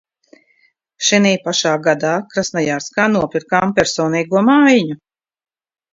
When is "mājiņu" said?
4.49-4.99